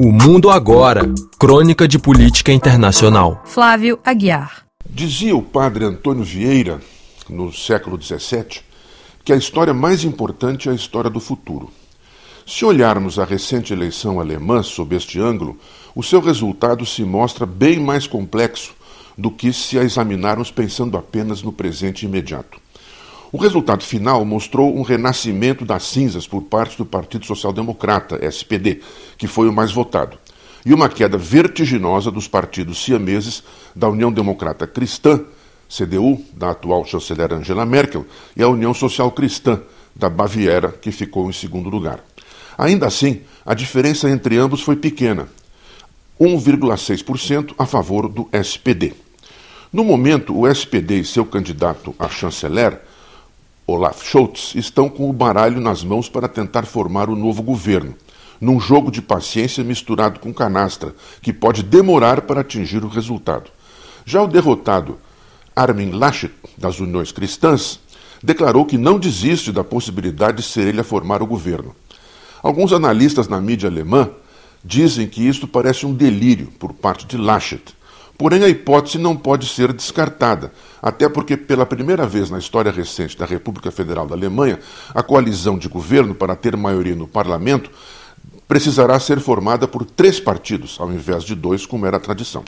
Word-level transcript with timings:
O 0.00 0.12
Mundo 0.12 0.48
Agora 0.48 1.12
Crônica 1.40 1.88
de 1.88 1.98
Política 1.98 2.52
Internacional. 2.52 3.42
Flávio 3.44 3.98
Aguiar. 4.04 4.64
Dizia 4.88 5.34
o 5.34 5.42
padre 5.42 5.84
Antônio 5.84 6.22
Vieira, 6.22 6.80
no 7.28 7.52
século 7.52 8.00
XVII, 8.00 8.60
que 9.24 9.32
a 9.32 9.36
história 9.36 9.74
mais 9.74 10.04
importante 10.04 10.68
é 10.68 10.72
a 10.72 10.74
história 10.76 11.10
do 11.10 11.18
futuro. 11.18 11.68
Se 12.46 12.64
olharmos 12.64 13.18
a 13.18 13.24
recente 13.24 13.72
eleição 13.72 14.20
alemã 14.20 14.62
sob 14.62 14.94
este 14.94 15.18
ângulo, 15.18 15.58
o 15.96 16.02
seu 16.04 16.20
resultado 16.20 16.86
se 16.86 17.02
mostra 17.02 17.44
bem 17.44 17.80
mais 17.80 18.06
complexo 18.06 18.76
do 19.18 19.32
que 19.32 19.52
se 19.52 19.80
a 19.80 19.82
examinarmos 19.82 20.52
pensando 20.52 20.96
apenas 20.96 21.42
no 21.42 21.52
presente 21.52 22.06
imediato. 22.06 22.60
O 23.30 23.36
resultado 23.36 23.84
final 23.84 24.24
mostrou 24.24 24.74
um 24.74 24.80
renascimento 24.80 25.62
das 25.62 25.82
cinzas 25.82 26.26
por 26.26 26.42
parte 26.42 26.78
do 26.78 26.86
Partido 26.86 27.26
Social 27.26 27.52
Democrata, 27.52 28.18
SPD, 28.24 28.80
que 29.18 29.26
foi 29.26 29.48
o 29.48 29.52
mais 29.52 29.70
votado, 29.70 30.16
e 30.64 30.72
uma 30.72 30.88
queda 30.88 31.18
vertiginosa 31.18 32.10
dos 32.10 32.26
partidos 32.26 32.82
siameses 32.82 33.42
da 33.76 33.86
União 33.86 34.10
Democrata 34.10 34.66
Cristã, 34.66 35.20
CDU, 35.68 36.24
da 36.32 36.52
atual 36.52 36.86
chanceler 36.86 37.30
Angela 37.34 37.66
Merkel, 37.66 38.06
e 38.34 38.42
a 38.42 38.48
União 38.48 38.72
Social 38.72 39.10
Cristã, 39.12 39.60
da 39.94 40.08
Baviera, 40.08 40.72
que 40.72 40.90
ficou 40.90 41.28
em 41.28 41.32
segundo 41.32 41.68
lugar. 41.68 42.02
Ainda 42.56 42.86
assim, 42.86 43.20
a 43.44 43.52
diferença 43.52 44.08
entre 44.08 44.38
ambos 44.38 44.62
foi 44.62 44.76
pequena, 44.76 45.28
1,6% 46.18 47.54
a 47.58 47.66
favor 47.66 48.08
do 48.08 48.26
SPD. 48.32 48.94
No 49.70 49.84
momento, 49.84 50.34
o 50.34 50.48
SPD 50.48 51.00
e 51.00 51.04
seu 51.04 51.26
candidato 51.26 51.94
a 51.98 52.08
chanceler 52.08 52.87
Olaf 53.70 54.02
Scholz 54.02 54.54
estão 54.54 54.88
com 54.88 55.10
o 55.10 55.12
baralho 55.12 55.60
nas 55.60 55.84
mãos 55.84 56.08
para 56.08 56.26
tentar 56.26 56.64
formar 56.64 57.10
o 57.10 57.14
novo 57.14 57.42
governo, 57.42 57.94
num 58.40 58.58
jogo 58.58 58.90
de 58.90 59.02
paciência 59.02 59.62
misturado 59.62 60.20
com 60.20 60.32
canastra, 60.32 60.94
que 61.20 61.34
pode 61.34 61.62
demorar 61.62 62.22
para 62.22 62.40
atingir 62.40 62.82
o 62.82 62.88
resultado. 62.88 63.50
Já 64.06 64.22
o 64.22 64.26
derrotado 64.26 64.96
Armin 65.54 65.90
Laschet, 65.90 66.32
das 66.56 66.80
Uniões 66.80 67.12
Cristãs, 67.12 67.78
declarou 68.22 68.64
que 68.64 68.78
não 68.78 68.98
desiste 68.98 69.52
da 69.52 69.62
possibilidade 69.62 70.38
de 70.38 70.44
ser 70.44 70.66
ele 70.66 70.80
a 70.80 70.84
formar 70.84 71.22
o 71.22 71.26
governo. 71.26 71.76
Alguns 72.42 72.72
analistas 72.72 73.28
na 73.28 73.38
mídia 73.38 73.68
alemã 73.68 74.08
dizem 74.64 75.06
que 75.06 75.28
isto 75.28 75.46
parece 75.46 75.84
um 75.84 75.92
delírio 75.92 76.46
por 76.58 76.72
parte 76.72 77.04
de 77.04 77.18
Laschet, 77.18 77.76
Porém, 78.18 78.42
a 78.42 78.48
hipótese 78.48 78.98
não 78.98 79.16
pode 79.16 79.46
ser 79.46 79.72
descartada, 79.72 80.52
até 80.82 81.08
porque, 81.08 81.36
pela 81.36 81.64
primeira 81.64 82.04
vez 82.04 82.28
na 82.28 82.38
história 82.38 82.72
recente 82.72 83.16
da 83.16 83.24
República 83.24 83.70
Federal 83.70 84.08
da 84.08 84.16
Alemanha, 84.16 84.58
a 84.92 85.04
coalizão 85.04 85.56
de 85.56 85.68
governo, 85.68 86.16
para 86.16 86.34
ter 86.34 86.56
maioria 86.56 86.96
no 86.96 87.06
parlamento, 87.06 87.70
precisará 88.48 88.98
ser 88.98 89.20
formada 89.20 89.68
por 89.68 89.84
três 89.84 90.18
partidos, 90.18 90.78
ao 90.80 90.92
invés 90.92 91.22
de 91.22 91.36
dois, 91.36 91.64
como 91.64 91.86
era 91.86 91.96
a 91.96 92.00
tradição. 92.00 92.42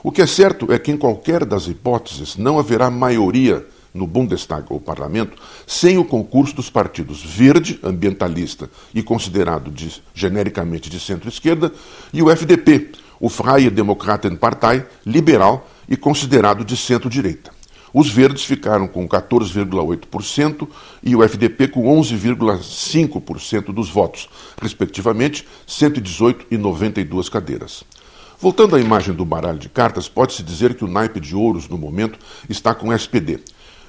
O 0.00 0.12
que 0.12 0.22
é 0.22 0.26
certo 0.28 0.72
é 0.72 0.78
que, 0.78 0.92
em 0.92 0.96
qualquer 0.96 1.44
das 1.44 1.66
hipóteses, 1.66 2.36
não 2.36 2.56
haverá 2.56 2.88
maioria 2.88 3.66
no 3.92 4.06
Bundestag, 4.06 4.66
ou 4.70 4.80
parlamento, 4.80 5.36
sem 5.66 5.98
o 5.98 6.04
concurso 6.04 6.54
dos 6.54 6.70
partidos 6.70 7.20
verde, 7.24 7.80
ambientalista 7.82 8.70
e 8.94 9.02
considerado 9.02 9.72
de, 9.72 10.00
genericamente 10.14 10.88
de 10.88 11.00
centro-esquerda, 11.00 11.72
e 12.12 12.22
o 12.22 12.30
FDP, 12.30 12.92
o 13.20 13.28
Freie 13.28 13.70
Demokratenpartei, 13.70 14.84
liberal 15.04 15.68
e 15.88 15.96
considerado 15.96 16.64
de 16.64 16.76
centro-direita. 16.76 17.52
Os 17.92 18.08
verdes 18.08 18.44
ficaram 18.44 18.86
com 18.86 19.06
14,8% 19.08 20.66
e 21.02 21.14
o 21.14 21.22
FDP 21.22 21.68
com 21.68 21.84
11,5% 22.00 23.72
dos 23.72 23.90
votos, 23.90 24.28
respectivamente 24.60 25.46
118 25.66 26.46
e 26.50 26.56
92 26.56 27.28
cadeiras. 27.28 27.84
Voltando 28.38 28.76
à 28.76 28.80
imagem 28.80 29.14
do 29.14 29.24
baralho 29.24 29.58
de 29.58 29.68
cartas, 29.68 30.08
pode-se 30.08 30.42
dizer 30.42 30.74
que 30.74 30.84
o 30.84 30.88
naipe 30.88 31.20
de 31.20 31.36
ouros 31.36 31.68
no 31.68 31.76
momento 31.76 32.18
está 32.48 32.74
com 32.74 32.88
o 32.88 32.92
SPD 32.92 33.40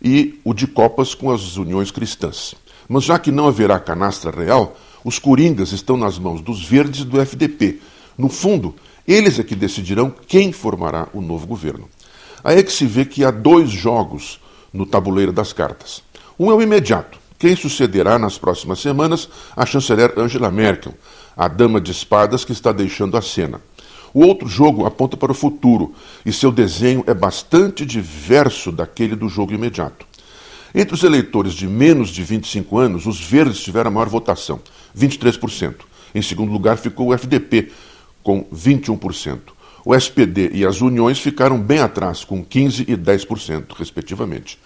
e 0.00 0.38
o 0.44 0.54
de 0.54 0.66
copas 0.66 1.14
com 1.14 1.32
as 1.32 1.56
uniões 1.56 1.90
cristãs. 1.90 2.54
Mas 2.88 3.02
já 3.02 3.18
que 3.18 3.32
não 3.32 3.48
haverá 3.48 3.80
canastra 3.80 4.30
real, 4.30 4.76
os 5.02 5.18
coringas 5.18 5.72
estão 5.72 5.96
nas 5.96 6.18
mãos 6.18 6.40
dos 6.40 6.64
verdes 6.64 7.00
e 7.00 7.04
do 7.04 7.20
FDP. 7.20 7.80
No 8.16 8.28
fundo, 8.28 8.74
eles 9.06 9.38
é 9.38 9.42
que 9.42 9.54
decidirão 9.54 10.12
quem 10.26 10.52
formará 10.52 11.08
o 11.12 11.20
novo 11.20 11.46
governo. 11.46 11.88
Aí 12.42 12.58
é 12.58 12.62
que 12.62 12.72
se 12.72 12.86
vê 12.86 13.04
que 13.04 13.24
há 13.24 13.30
dois 13.30 13.70
jogos 13.70 14.40
no 14.72 14.86
tabuleiro 14.86 15.32
das 15.32 15.52
cartas. 15.52 16.02
Um 16.38 16.50
é 16.50 16.54
o 16.54 16.62
imediato, 16.62 17.18
quem 17.38 17.54
sucederá 17.54 18.18
nas 18.18 18.38
próximas 18.38 18.80
semanas 18.80 19.28
a 19.56 19.66
chanceler 19.66 20.12
Angela 20.16 20.50
Merkel, 20.50 20.94
a 21.36 21.48
dama 21.48 21.80
de 21.80 21.90
espadas 21.90 22.44
que 22.44 22.52
está 22.52 22.72
deixando 22.72 23.16
a 23.16 23.22
cena. 23.22 23.60
O 24.14 24.24
outro 24.24 24.48
jogo 24.48 24.86
aponta 24.86 25.16
para 25.16 25.32
o 25.32 25.34
futuro 25.34 25.94
e 26.24 26.32
seu 26.32 26.50
desenho 26.50 27.04
é 27.06 27.12
bastante 27.12 27.84
diverso 27.84 28.72
daquele 28.72 29.14
do 29.14 29.28
jogo 29.28 29.52
imediato. 29.52 30.06
Entre 30.74 30.94
os 30.94 31.02
eleitores 31.02 31.52
de 31.52 31.66
menos 31.66 32.08
de 32.08 32.22
25 32.22 32.78
anos, 32.78 33.06
os 33.06 33.20
verdes 33.20 33.60
tiveram 33.60 33.88
a 33.88 33.92
maior 33.92 34.08
votação, 34.08 34.60
23%. 34.98 35.74
Em 36.14 36.22
segundo 36.22 36.50
lugar 36.50 36.78
ficou 36.78 37.08
o 37.08 37.14
FDP, 37.14 37.70
com 38.26 38.42
21%. 38.52 39.38
O 39.84 39.94
SPD 39.94 40.50
e 40.52 40.66
as 40.66 40.80
uniões 40.80 41.20
ficaram 41.20 41.60
bem 41.60 41.78
atrás, 41.78 42.24
com 42.24 42.44
15% 42.44 42.88
e 42.88 42.96
10%, 42.96 43.66
respectivamente. 43.78 44.58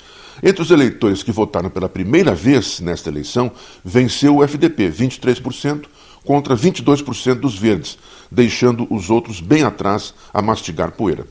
Entre 0.43 0.63
os 0.63 0.71
eleitores 0.71 1.23
que 1.23 1.31
votaram 1.31 1.69
pela 1.69 1.87
primeira 1.87 2.35
vez 2.35 2.81
nesta 2.81 3.11
eleição, 3.11 3.53
venceu 3.85 4.39
o 4.39 4.43
FDP, 4.43 4.91
23%, 4.91 5.85
contra 6.25 6.57
22% 6.57 7.35
dos 7.35 7.59
verdes, 7.59 7.99
deixando 8.33 8.87
os 8.89 9.11
outros 9.11 9.43
bem 9.43 9.63
atrás 9.63 10.15
a 10.33 10.41
mastigar 10.41 10.93
poeira. 10.93 11.27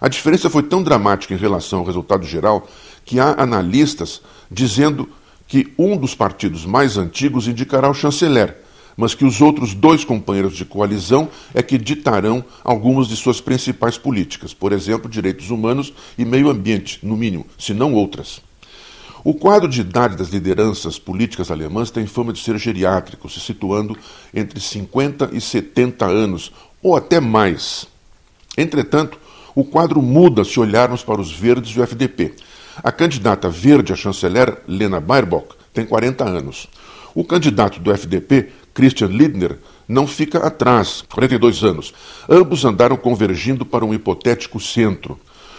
A 0.00 0.08
diferença 0.08 0.48
foi 0.48 0.62
tão 0.62 0.82
dramática 0.82 1.34
em 1.34 1.38
relação 1.38 1.80
ao 1.80 1.84
resultado 1.84 2.24
geral 2.24 2.66
que 3.04 3.20
há 3.20 3.34
analistas 3.36 4.22
dizendo 4.50 5.10
que 5.46 5.74
um 5.78 5.94
dos 5.94 6.14
partidos 6.14 6.64
mais 6.64 6.96
antigos 6.96 7.46
indicará 7.46 7.90
o 7.90 7.94
chanceler, 7.94 8.64
mas 8.96 9.14
que 9.14 9.24
os 9.24 9.40
outros 9.40 9.74
dois 9.74 10.04
companheiros 10.04 10.56
de 10.56 10.64
coalizão 10.64 11.28
é 11.52 11.62
que 11.62 11.76
ditarão 11.76 12.44
algumas 12.64 13.08
de 13.08 13.16
suas 13.16 13.40
principais 13.40 13.98
políticas, 13.98 14.54
por 14.54 14.72
exemplo, 14.72 15.10
direitos 15.10 15.50
humanos 15.50 15.92
e 16.16 16.24
meio 16.24 16.48
ambiente, 16.48 16.98
no 17.02 17.16
mínimo, 17.16 17.46
se 17.58 17.74
não 17.74 17.92
outras. 17.92 18.40
O 19.22 19.34
quadro 19.34 19.68
de 19.68 19.80
idade 19.80 20.16
das 20.16 20.28
lideranças 20.28 21.00
políticas 21.00 21.50
alemãs 21.50 21.90
tem 21.90 22.06
fama 22.06 22.32
de 22.32 22.38
ser 22.38 22.56
geriátrico, 22.58 23.28
se 23.28 23.40
situando 23.40 23.98
entre 24.32 24.60
50 24.60 25.30
e 25.32 25.40
70 25.40 26.06
anos, 26.06 26.52
ou 26.80 26.96
até 26.96 27.18
mais. 27.18 27.88
Entretanto, 28.56 29.18
o 29.52 29.64
quadro 29.64 30.00
muda 30.00 30.44
se 30.44 30.60
olharmos 30.60 31.02
para 31.02 31.20
os 31.20 31.32
verdes 31.32 31.74
e 31.74 31.80
o 31.80 31.82
FDP. 31.82 32.34
A 32.84 32.92
candidata 32.92 33.48
verde 33.50 33.92
a 33.92 33.96
chanceler, 33.96 34.62
Lena 34.68 35.00
Baerbock, 35.00 35.56
tem 35.74 35.84
40 35.84 36.24
anos. 36.24 36.68
O 37.14 37.24
candidato 37.24 37.80
do 37.80 37.90
FDP, 37.90 38.52
Christian 38.76 39.06
Lindner, 39.06 39.58
não 39.88 40.06
fica 40.06 40.46
atrás, 40.46 41.02
42 41.10 41.64
anos. 41.64 41.94
Ambos 42.28 42.62
andaram 42.62 42.94
convergindo 42.94 43.64
para 43.64 43.86
um 43.86 43.94
hipotético 43.94 44.60
centro. 44.60 45.18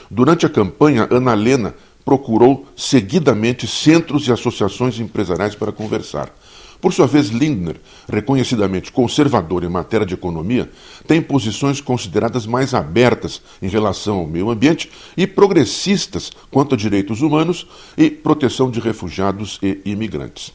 Durante 0.09 0.45
a 0.45 0.49
campanha, 0.49 1.07
Ana 1.09 1.33
Lena 1.33 1.73
procurou 2.05 2.67
seguidamente 2.75 3.65
centros 3.65 4.27
e 4.27 4.31
associações 4.31 4.99
empresariais 4.99 5.55
para 5.55 5.71
conversar. 5.71 6.31
Por 6.79 6.93
sua 6.93 7.07
vez, 7.07 7.29
Lindner, 7.29 7.77
reconhecidamente 8.07 8.91
conservador 8.91 9.63
em 9.63 9.67
matéria 9.67 10.05
de 10.05 10.13
economia, 10.13 10.69
tem 11.07 11.19
posições 11.19 11.81
consideradas 11.81 12.45
mais 12.45 12.75
abertas 12.75 13.41
em 13.59 13.67
relação 13.67 14.19
ao 14.19 14.27
meio 14.27 14.51
ambiente 14.51 14.91
e 15.17 15.25
progressistas 15.25 16.31
quanto 16.51 16.75
a 16.75 16.77
direitos 16.77 17.23
humanos 17.23 17.65
e 17.97 18.11
proteção 18.11 18.69
de 18.69 18.79
refugiados 18.79 19.57
e 19.63 19.81
imigrantes 19.85 20.53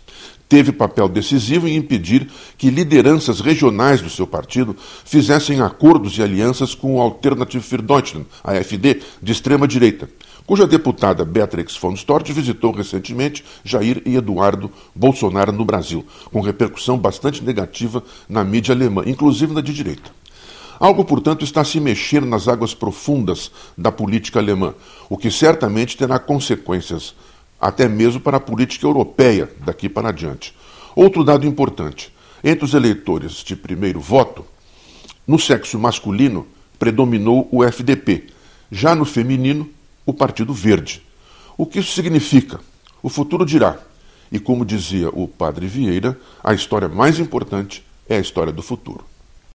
teve 0.53 0.71
papel 0.71 1.09
decisivo 1.09 1.67
em 1.67 1.77
impedir 1.77 2.29
que 2.59 2.69
lideranças 2.69 3.41
regionais 3.41 4.03
do 4.03 4.11
seu 4.11 4.27
partido 4.27 4.77
fizessem 5.03 5.63
acordos 5.63 6.19
e 6.19 6.23
alianças 6.23 6.75
com 6.75 6.97
o 6.97 7.01
Alternative 7.01 7.65
für 7.65 7.81
Deutschland, 7.81 8.27
AfD, 8.45 9.01
de 9.23 9.33
extrema 9.33 9.67
direita, 9.67 10.11
cuja 10.45 10.67
deputada 10.67 11.25
Beatrix 11.25 11.75
von 11.79 11.95
Storch 11.95 12.31
visitou 12.35 12.71
recentemente 12.71 13.43
Jair 13.65 14.03
e 14.05 14.15
Eduardo 14.15 14.71
Bolsonaro 14.95 15.53
no 15.53 15.65
Brasil, 15.65 16.05
com 16.31 16.43
repercussão 16.43 16.99
bastante 16.99 17.43
negativa 17.43 18.05
na 18.29 18.45
mídia 18.45 18.75
alemã, 18.75 19.05
inclusive 19.07 19.55
na 19.55 19.63
de 19.63 19.73
direita. 19.73 20.11
Algo, 20.79 21.03
portanto, 21.03 21.47
está 21.47 21.63
a 21.63 21.65
se 21.65 21.81
mexer 21.81 22.21
nas 22.27 22.47
águas 22.47 22.75
profundas 22.75 23.51
da 23.79 23.91
política 23.91 24.39
alemã, 24.39 24.75
o 25.09 25.17
que 25.17 25.31
certamente 25.31 25.97
terá 25.97 26.19
consequências 26.19 27.15
até 27.63 27.89
mesmo 27.89 28.21
para 28.21 28.39
a 28.39 28.41
política 28.41 28.85
europeia 28.85 29.49
daqui 29.65 29.89
para 29.89 30.09
adiante. 30.09 30.53
Outro 30.97 31.23
dado 31.23 31.47
importante: 31.47 32.13
entre 32.43 32.65
os 32.65 32.75
eleitores 32.75 33.35
de 33.45 33.55
primeiro 33.55 34.01
voto, 34.01 34.45
no 35.25 35.39
sexo 35.39 35.79
masculino 35.79 36.45
predominou 36.77 37.49
o 37.53 37.63
FDP, 37.63 38.27
já 38.69 38.97
no 38.97 39.05
feminino, 39.05 39.71
o 40.05 40.13
Partido 40.13 40.53
Verde. 40.53 41.01
O 41.57 41.65
que 41.65 41.79
isso 41.79 41.93
significa? 41.93 42.59
O 43.01 43.09
futuro 43.09 43.47
dirá. 43.47 43.79
E 44.33 44.41
como 44.41 44.65
dizia 44.65 45.11
o 45.11 45.29
padre 45.29 45.67
Vieira, 45.69 46.19
a 46.43 46.53
história 46.55 46.89
mais 46.89 47.21
importante 47.21 47.85
é 48.09 48.17
a 48.17 48.21
história 48.21 48.53
do 48.53 48.63
futuro. 48.63 49.05